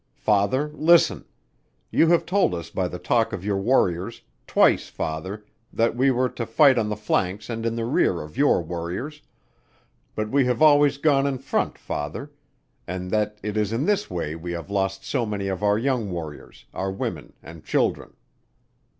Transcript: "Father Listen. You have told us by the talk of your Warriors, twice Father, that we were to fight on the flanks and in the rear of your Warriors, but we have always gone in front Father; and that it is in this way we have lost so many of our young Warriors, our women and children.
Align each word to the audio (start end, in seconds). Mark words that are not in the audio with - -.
"Father 0.17 0.69
Listen. 0.73 1.25
You 1.91 2.07
have 2.07 2.25
told 2.25 2.55
us 2.55 2.71
by 2.71 2.87
the 2.87 2.97
talk 2.97 3.33
of 3.33 3.45
your 3.45 3.57
Warriors, 3.59 4.23
twice 4.47 4.89
Father, 4.89 5.45
that 5.71 5.95
we 5.95 6.09
were 6.09 6.27
to 6.27 6.47
fight 6.47 6.79
on 6.79 6.89
the 6.89 6.95
flanks 6.95 7.51
and 7.51 7.67
in 7.67 7.75
the 7.75 7.85
rear 7.85 8.23
of 8.23 8.35
your 8.35 8.63
Warriors, 8.63 9.21
but 10.15 10.31
we 10.31 10.45
have 10.45 10.59
always 10.59 10.97
gone 10.97 11.27
in 11.27 11.37
front 11.37 11.77
Father; 11.77 12.31
and 12.87 13.11
that 13.11 13.37
it 13.43 13.55
is 13.55 13.71
in 13.71 13.85
this 13.85 14.09
way 14.09 14.35
we 14.35 14.53
have 14.53 14.71
lost 14.71 15.05
so 15.05 15.23
many 15.23 15.47
of 15.49 15.61
our 15.61 15.77
young 15.77 16.09
Warriors, 16.09 16.65
our 16.73 16.91
women 16.91 17.33
and 17.43 17.63
children. 17.63 18.15